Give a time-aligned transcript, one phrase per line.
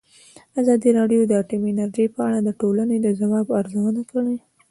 [0.61, 4.35] ازادي راډیو د اټومي انرژي په اړه د ټولنې د ځواب ارزونه کړې.